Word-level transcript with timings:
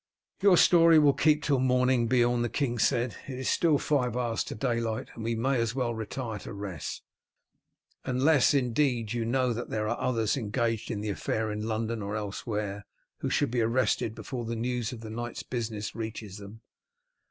"Your 0.41 0.57
story 0.57 0.97
will 0.97 1.13
keep 1.13 1.43
till 1.43 1.57
the 1.59 1.63
morning, 1.63 2.07
Beorn," 2.07 2.41
the 2.41 2.49
king 2.49 2.79
said. 2.79 3.17
"It 3.27 3.37
is 3.37 3.47
still 3.49 3.77
five 3.77 4.17
hours 4.17 4.43
to 4.45 4.55
daylight, 4.55 5.09
and 5.13 5.23
we 5.23 5.35
may 5.35 5.59
as 5.59 5.75
well 5.75 5.93
retire 5.93 6.39
to 6.39 6.53
rest, 6.53 7.03
unless, 8.03 8.55
indeed, 8.55 9.13
you 9.13 9.25
know 9.25 9.53
that 9.53 9.69
there 9.69 9.87
are 9.87 10.01
others 10.01 10.37
engaged 10.37 10.89
in 10.89 11.01
the 11.01 11.09
affair 11.09 11.51
in 11.51 11.67
London 11.67 12.01
or 12.01 12.15
elsewhere 12.15 12.87
who 13.19 13.29
should 13.29 13.51
be 13.51 13.61
arrested 13.61 14.15
before 14.15 14.45
the 14.45 14.55
news 14.55 14.91
of 14.91 15.01
the 15.01 15.11
night's 15.11 15.43
business 15.43 15.93
reaches 15.93 16.39
them." 16.39 16.61